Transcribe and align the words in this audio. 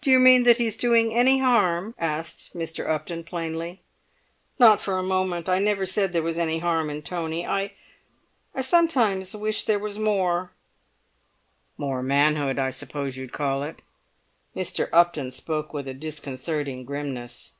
"Do 0.00 0.10
you 0.10 0.18
mean 0.20 0.44
that 0.44 0.56
he's 0.56 0.74
doing 0.74 1.12
any 1.12 1.38
harm?" 1.40 1.94
asked 1.98 2.54
Mr. 2.54 2.88
Upton 2.88 3.24
plainly. 3.24 3.82
"Not 4.58 4.80
for 4.80 4.96
a 4.96 5.02
moment. 5.02 5.50
I 5.50 5.58
never 5.58 5.84
said 5.84 6.14
there 6.14 6.22
was 6.22 6.38
any 6.38 6.60
harm 6.60 6.88
in 6.88 7.02
Tony. 7.02 7.46
I—I 7.46 8.60
sometimes 8.62 9.36
wish 9.36 9.64
there 9.64 9.78
was 9.78 9.98
more!" 9.98 10.52
"More 11.76 12.02
manhood, 12.02 12.58
I 12.58 12.70
suppose 12.70 13.18
you'd 13.18 13.34
call 13.34 13.62
it?" 13.62 13.82
Mr. 14.56 14.88
Upton 14.94 15.30
spoke 15.30 15.74
with 15.74 15.86
a 15.88 15.92
disconcerting 15.92 16.86
grimness. 16.86 17.52